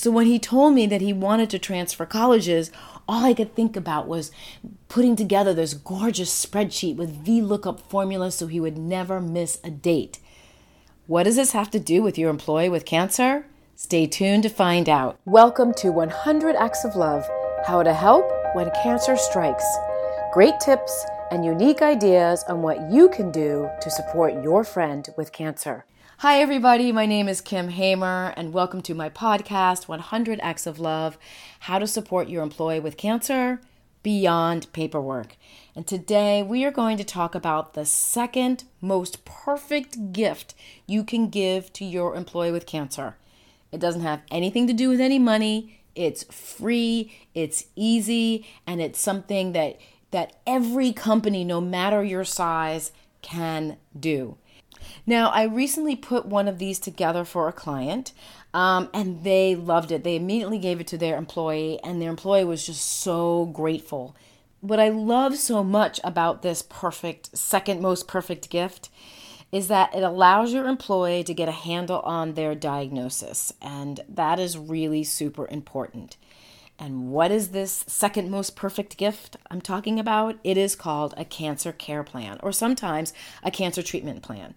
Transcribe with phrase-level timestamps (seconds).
[0.00, 2.70] So when he told me that he wanted to transfer colleges,
[3.06, 4.30] all I could think about was
[4.88, 10.18] putting together this gorgeous spreadsheet with VLOOKUP formulas so he would never miss a date.
[11.06, 13.44] What does this have to do with your employee with cancer?
[13.76, 15.18] Stay tuned to find out.
[15.26, 17.28] Welcome to 100 Acts of Love
[17.66, 18.24] How to Help
[18.54, 19.66] When Cancer Strikes.
[20.32, 25.30] Great tips and unique ideas on what you can do to support your friend with
[25.30, 25.84] cancer.
[26.20, 26.92] Hi, everybody.
[26.92, 31.16] My name is Kim Hamer, and welcome to my podcast, 100 Acts of Love
[31.60, 33.58] How to Support Your Employee with Cancer
[34.02, 35.36] Beyond Paperwork.
[35.74, 40.52] And today we are going to talk about the second most perfect gift
[40.86, 43.16] you can give to your employee with cancer.
[43.72, 49.00] It doesn't have anything to do with any money, it's free, it's easy, and it's
[49.00, 49.80] something that,
[50.10, 54.36] that every company, no matter your size, can do.
[55.06, 58.12] Now, I recently put one of these together for a client,
[58.52, 60.04] um, and they loved it.
[60.04, 64.14] They immediately gave it to their employee, and their employee was just so grateful.
[64.60, 68.90] What I love so much about this perfect, second most perfect gift
[69.52, 74.38] is that it allows your employee to get a handle on their diagnosis, and that
[74.38, 76.16] is really super important.
[76.78, 80.38] And what is this second most perfect gift I'm talking about?
[80.42, 83.12] It is called a cancer care plan, or sometimes
[83.42, 84.54] a cancer treatment plan.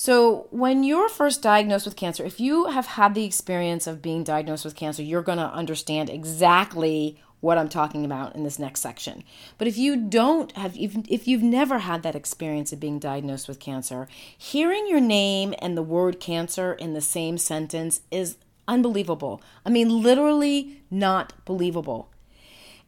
[0.00, 4.22] So, when you're first diagnosed with cancer, if you have had the experience of being
[4.22, 8.80] diagnosed with cancer, you're going to understand exactly what I'm talking about in this next
[8.80, 9.24] section.
[9.58, 13.58] But if you don't have, if you've never had that experience of being diagnosed with
[13.58, 14.06] cancer,
[14.38, 18.36] hearing your name and the word cancer in the same sentence is
[18.68, 19.42] unbelievable.
[19.66, 22.08] I mean, literally not believable.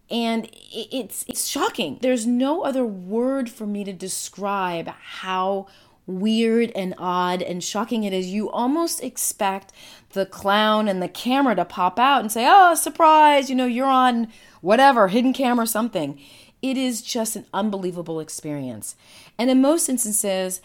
[0.08, 1.98] And it's it's shocking.
[2.03, 5.66] There's no other word for me to describe how
[6.11, 9.72] weird and odd and shocking it is, you almost expect
[10.12, 13.86] the clown and the camera to pop out and say, Oh, surprise, you know, you're
[13.86, 14.28] on
[14.61, 16.20] whatever, hidden camera, something.
[16.62, 18.97] It is just an unbelievable experience.
[19.38, 20.60] And in most instances,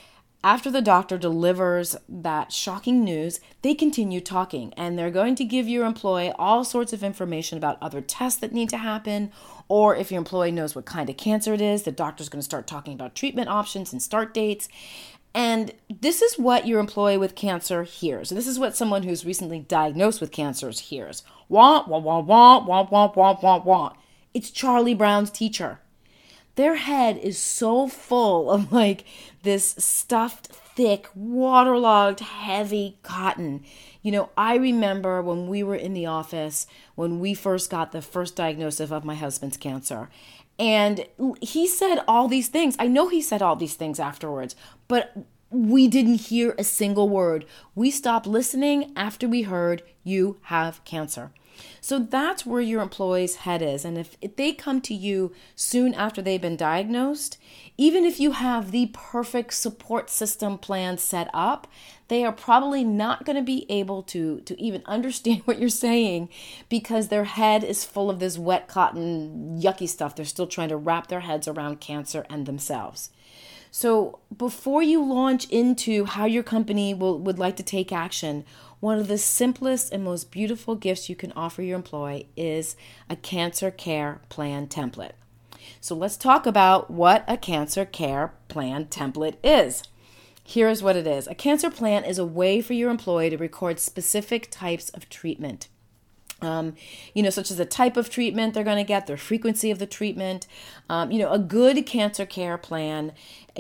[0.46, 5.68] after the doctor delivers that shocking news, they continue talking and they're going to give
[5.68, 9.32] your employee all sorts of information about other tests that need to happen.
[9.68, 12.46] Or if your employee knows what kind of cancer it is, the doctor's going to
[12.46, 14.70] start talking about treatment options and start dates.
[15.36, 18.32] And this is what your employee with cancer hears.
[18.32, 21.24] And this is what someone who's recently diagnosed with cancer hears.
[21.50, 23.94] Wah, wah, wah, wah, wah, wah, wah, wah, wah.
[24.34, 25.80] It's Charlie Brown's teacher.
[26.56, 29.04] Their head is so full of like
[29.44, 33.66] this stuffed, thick, waterlogged, heavy cotton.
[34.02, 38.02] You know, I remember when we were in the office when we first got the
[38.02, 40.10] first diagnosis of my husband's cancer.
[40.58, 41.06] And
[41.42, 42.76] he said all these things.
[42.80, 44.56] I know he said all these things afterwards,
[44.88, 45.14] but
[45.56, 47.46] we didn't hear a single word.
[47.74, 51.32] We stopped listening after we heard you have cancer.
[51.80, 53.86] So that's where your employee's head is.
[53.86, 57.38] And if, if they come to you soon after they've been diagnosed,
[57.78, 61.68] even if you have the perfect support system plan set up,
[62.08, 66.30] they are probably not going to be able to, to even understand what you're saying
[66.68, 70.16] because their head is full of this wet cotton, yucky stuff.
[70.16, 73.12] They're still trying to wrap their heads around cancer and themselves.
[73.78, 78.46] So, before you launch into how your company will, would like to take action,
[78.80, 82.78] one of the simplest and most beautiful gifts you can offer your employee is
[83.10, 85.12] a cancer care plan template.
[85.82, 89.84] So let's talk about what a cancer care plan template is.
[90.42, 93.82] Here's what it is a cancer plan is a way for your employee to record
[93.82, 95.68] specific types of treatment.
[96.42, 96.76] Um,
[97.14, 99.80] you know, such as the type of treatment they're going to get, the frequency of
[99.80, 100.48] the treatment.
[100.90, 103.14] Um, you know, a good cancer care plan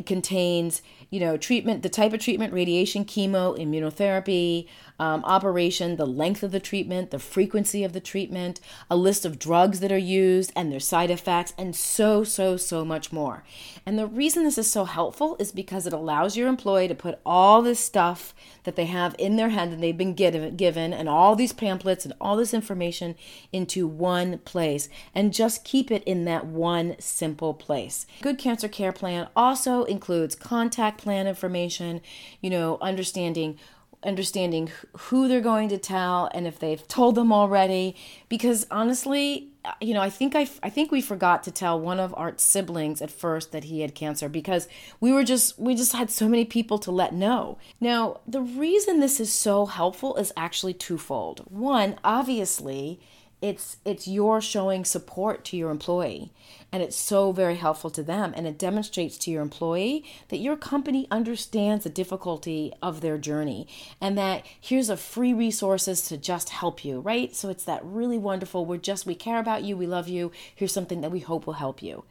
[0.05, 0.81] contains,
[1.15, 4.67] you know, treatment, the type of treatment, radiation, chemo, immunotherapy,
[4.99, 8.59] um, operation, the length of the treatment, the frequency of the treatment,
[8.89, 12.83] a list of drugs that are used and their side effects, and so, so, so
[12.83, 13.45] much more.
[13.85, 17.19] And the reason this is so helpful is because it allows your employee to put
[17.25, 18.33] all this stuff
[18.65, 22.13] that they have in their head that they've been given and all these pamphlets and
[22.19, 23.15] all this information
[23.53, 28.05] into one place and just keep it in that one simple place.
[28.21, 32.01] Good cancer care plan also includes contact plan information,
[32.41, 33.59] you know, understanding
[34.03, 37.95] understanding who they're going to tell and if they've told them already.
[38.27, 41.99] Because honestly uh, you know i think I, I think we forgot to tell one
[41.99, 44.67] of art's siblings at first that he had cancer because
[44.99, 47.57] we were just we just had so many people to let know.
[47.79, 51.39] Now the reason this is so helpful is actually twofold.
[51.49, 52.99] One obviously
[53.41, 56.31] it's it's your showing support to your employee
[56.71, 58.33] and it's so very helpful to them.
[58.35, 63.67] And it demonstrates to your employee that your company understands the difficulty of their journey
[64.01, 67.35] and that here's a free resources to just help you right?
[67.35, 70.73] So it's that really wonderful we're just we care about you we love you here's
[70.73, 72.03] something that we hope will help you.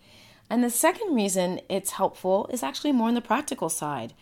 [0.49, 4.15] And the second reason it's helpful is actually more on the practical side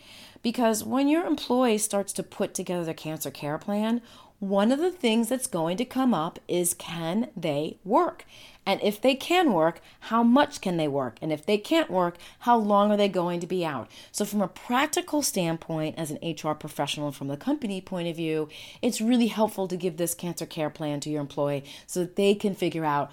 [0.43, 4.03] because when your employee starts to put together their cancer care plan
[4.43, 8.27] one of the things that's going to come up is can they work?
[8.65, 11.19] And if they can work, how much can they work?
[11.21, 13.91] And if they can't work, how long are they going to be out?
[14.13, 18.49] So, from a practical standpoint, as an HR professional from the company point of view,
[18.81, 22.35] it's really helpful to give this cancer care plan to your employee so that they
[22.35, 23.11] can figure out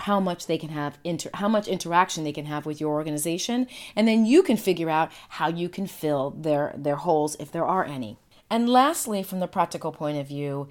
[0.00, 3.66] how much they can have inter- how much interaction they can have with your organization
[3.94, 7.64] and then you can figure out how you can fill their their holes if there
[7.64, 8.18] are any
[8.50, 10.68] and lastly, from the practical point of view,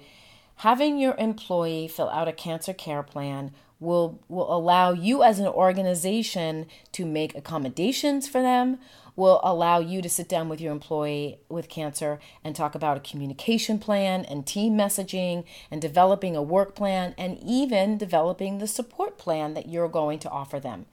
[0.56, 5.46] having your employee fill out a cancer care plan will will allow you as an
[5.46, 8.78] organization to make accommodations for them
[9.16, 13.00] will allow you to sit down with your employee with cancer and talk about a
[13.00, 19.18] communication plan and team messaging and developing a work plan and even developing the support
[19.18, 20.86] plan that you're going to offer them.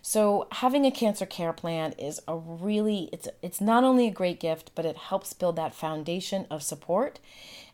[0.00, 4.40] So having a cancer care plan is a really it's it's not only a great
[4.40, 7.18] gift, but it helps build that foundation of support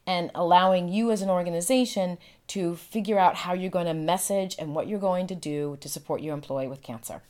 [0.07, 2.19] and allowing you as an organization
[2.49, 5.89] to figure out how you're going to message and what you're going to do to
[5.89, 7.23] support your employee with cancer.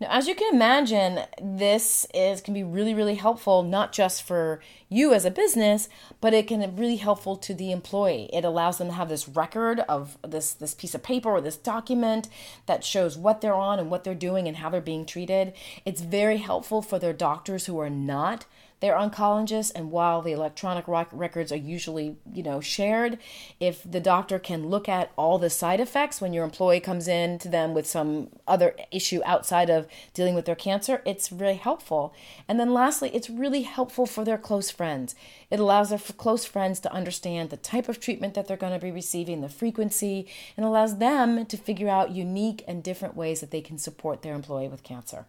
[0.00, 4.60] Now, as you can imagine, this is can be really, really helpful not just for
[4.88, 5.88] you as a business,
[6.20, 8.30] but it can be really helpful to the employee.
[8.32, 11.56] It allows them to have this record of this this piece of paper or this
[11.56, 12.28] document
[12.66, 15.52] that shows what they're on and what they're doing and how they're being treated.
[15.84, 18.46] It's very helpful for their doctors who are not
[18.80, 23.18] they're oncologists and while the electronic records are usually you know shared
[23.58, 27.38] if the doctor can look at all the side effects when your employee comes in
[27.38, 32.14] to them with some other issue outside of dealing with their cancer it's really helpful.
[32.46, 35.14] And then lastly it's really helpful for their close friends.
[35.50, 38.78] It allows their close friends to understand the type of treatment that they're going to
[38.78, 40.26] be receiving the frequency
[40.56, 44.34] and allows them to figure out unique and different ways that they can support their
[44.34, 45.26] employee with cancer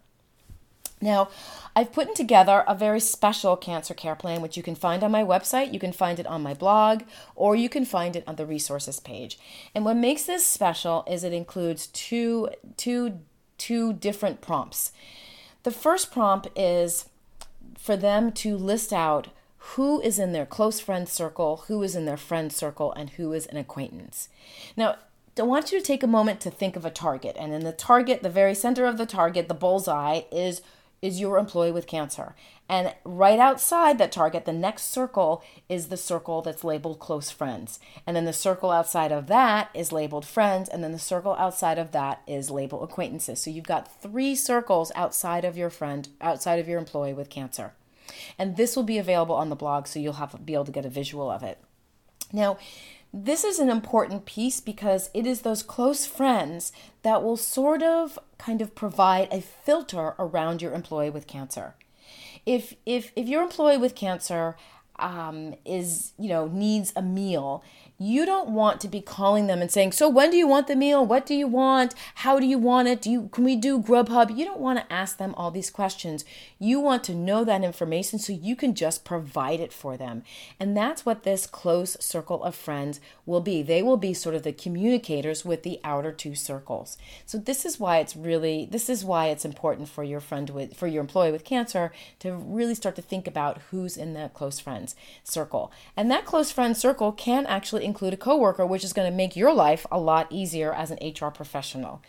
[1.02, 1.30] now,
[1.76, 5.24] I've put together a very special cancer care plan, which you can find on my
[5.24, 5.74] website.
[5.74, 7.04] You can find it on my blog,
[7.36, 9.40] or you can find it on the resources page.
[9.74, 13.20] And what makes this special is it includes two, two,
[13.58, 14.92] two different prompts.
[15.64, 17.08] The first prompt is
[17.78, 19.30] for them to list out
[19.74, 23.32] who is in their close friend circle, who is in their friend circle, and who
[23.34, 24.30] is an acquaintance.
[24.76, 24.96] Now,
[25.38, 27.38] I want you to take a moment to think of a target.
[27.40, 30.62] And in the target, the very center of the target, the bullseye, is
[31.02, 32.36] is your employee with cancer.
[32.68, 37.80] And right outside that target, the next circle is the circle that's labeled close friends.
[38.06, 40.70] And then the circle outside of that is labeled friends.
[40.70, 43.42] And then the circle outside of that is labeled acquaintances.
[43.42, 47.74] So you've got three circles outside of your friend, outside of your employee with cancer.
[48.38, 50.86] And this will be available on the blog, so you'll have be able to get
[50.86, 51.60] a visual of it.
[52.32, 52.58] Now,
[53.14, 56.72] this is an important piece because it is those close friends
[57.02, 61.76] that will sort of kind of provide a filter around your employee with cancer.
[62.46, 64.56] If if if your employee with cancer
[65.00, 67.64] um, is you know needs a meal
[68.02, 70.76] you don't want to be calling them and saying, "So when do you want the
[70.76, 71.06] meal?
[71.06, 71.94] What do you want?
[72.16, 73.02] How do you want it?
[73.02, 76.24] Do you can we do Grubhub?" You don't want to ask them all these questions.
[76.58, 80.24] You want to know that information so you can just provide it for them.
[80.62, 83.62] And that's what this close circle of friends will be.
[83.62, 86.98] They will be sort of the communicators with the outer two circles.
[87.26, 90.78] So this is why it's really this is why it's important for your friend with
[90.78, 94.62] for your employee with cancer to really start to think about who's in that close
[94.62, 94.89] friends
[95.24, 95.72] circle.
[95.96, 99.36] And that close friend circle can actually include a coworker, which is going to make
[99.36, 102.02] your life a lot easier as an HR professional.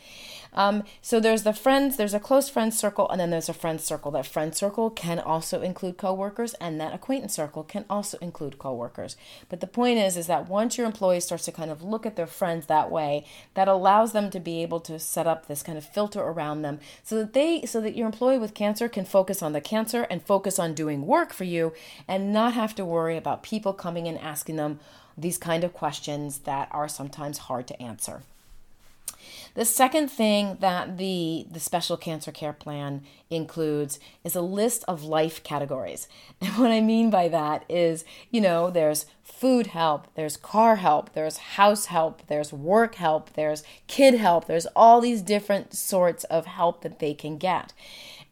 [0.52, 3.80] Um, so there's the friends, there's a close friend circle, and then there's a friend
[3.80, 4.10] circle.
[4.10, 9.16] That friend circle can also include coworkers, and that acquaintance circle can also include coworkers.
[9.48, 12.16] But the point is, is that once your employee starts to kind of look at
[12.16, 15.78] their friends that way, that allows them to be able to set up this kind
[15.78, 19.42] of filter around them, so that they, so that your employee with cancer can focus
[19.42, 21.72] on the cancer and focus on doing work for you,
[22.08, 24.80] and not have to worry about people coming and asking them
[25.16, 28.22] these kind of questions that are sometimes hard to answer.
[29.54, 35.04] The second thing that the, the special cancer care plan includes is a list of
[35.04, 36.08] life categories.
[36.40, 41.12] And what I mean by that is, you know, there's food help, there's car help,
[41.12, 46.46] there's house help, there's work help, there's kid help, there's all these different sorts of
[46.46, 47.72] help that they can get.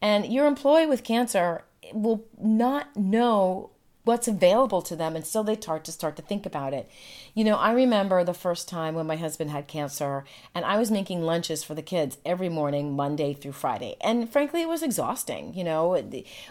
[0.01, 3.71] And your employee with cancer will not know
[4.05, 6.89] what's available to them and so they start to start to think about it.
[7.33, 10.23] You know i remember the first time when my husband had cancer
[10.55, 13.95] and i was making lunches for the kids every morning monday through friday.
[14.01, 16.01] And frankly it was exhausting you know?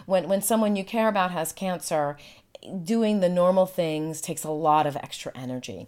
[0.05, 2.17] When when someone you care about has cancer
[2.83, 5.87] doing the normal things takes a lot of extra energy.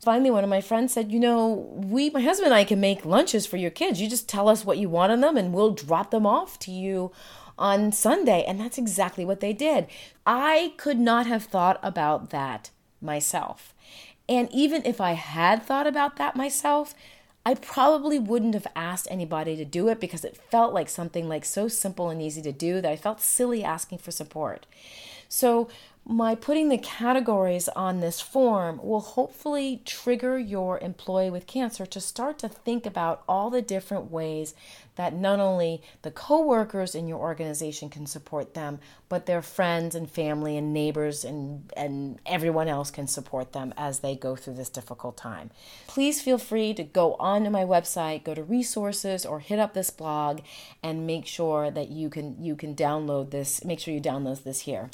[0.00, 3.04] Finally one of my friends said you know we my husband and i can make
[3.04, 4.00] lunches for your kids.
[4.00, 6.70] You just tell us what you want on them and we'll drop them off to
[6.70, 7.12] you
[7.60, 8.42] on Sunday.
[8.44, 9.86] And that's exactly what they did.
[10.26, 13.74] I could not have thought about that myself.
[14.28, 16.94] And even if I had thought about that myself,
[17.44, 21.44] I probably wouldn't have asked anybody to do it because it felt like something like
[21.44, 24.66] so simple and easy to do that I felt silly asking for support.
[25.28, 25.68] So
[26.04, 32.00] my putting the categories on this form will hopefully trigger your employee with cancer to
[32.00, 34.54] start to think about all the different ways
[34.96, 40.10] that not only the coworkers in your organization can support them, but their friends and
[40.10, 44.68] family and neighbors and, and everyone else can support them as they go through this
[44.68, 45.50] difficult time.
[45.86, 49.74] Please feel free to go on to my website, go to resources or hit up
[49.74, 50.40] this blog
[50.82, 54.60] and make sure that you can you can download this, make sure you download this
[54.60, 54.90] here.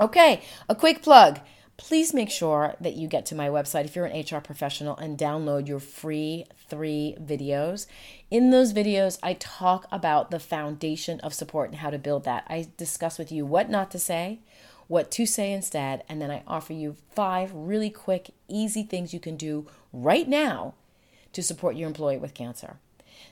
[0.00, 1.40] Okay, a quick plug.
[1.76, 5.18] Please make sure that you get to my website if you're an HR professional and
[5.18, 7.86] download your free three videos.
[8.30, 12.44] In those videos, I talk about the foundation of support and how to build that.
[12.48, 14.38] I discuss with you what not to say,
[14.88, 19.20] what to say instead, and then I offer you five really quick, easy things you
[19.20, 20.72] can do right now
[21.34, 22.76] to support your employee with cancer.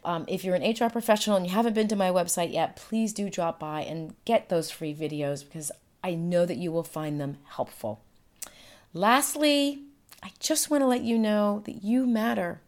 [0.04, 3.14] Um, if you're an HR professional and you haven't been to my website yet, please
[3.14, 7.20] do drop by and get those free videos because I know that you will find
[7.20, 8.00] them helpful.
[8.92, 9.82] Lastly,
[10.22, 12.60] I just want to let you know that you matter.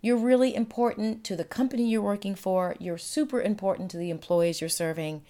[0.00, 2.76] You're really important to the company you're working for.
[2.78, 5.22] You're super important to the employees you're serving.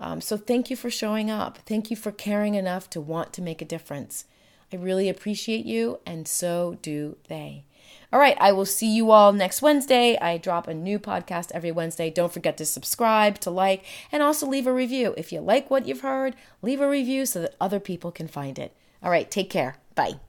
[0.00, 1.58] Um, so thank you for showing up.
[1.66, 4.24] Thank you for caring enough to want to make a difference.
[4.72, 7.64] I really appreciate you, and so do they.
[8.12, 10.18] All right, I will see you all next Wednesday.
[10.18, 12.10] I drop a new podcast every Wednesday.
[12.10, 15.14] Don't forget to subscribe, to like, and also leave a review.
[15.16, 18.58] If you like what you've heard, leave a review so that other people can find
[18.58, 18.74] it.
[19.02, 19.76] All right, take care.
[19.94, 20.20] Bye.